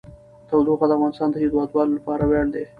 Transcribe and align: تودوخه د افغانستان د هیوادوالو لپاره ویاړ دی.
تودوخه 0.49 0.85
د 0.87 0.91
افغانستان 0.97 1.29
د 1.31 1.35
هیوادوالو 1.43 1.95
لپاره 1.97 2.23
ویاړ 2.25 2.47
دی. 2.55 2.63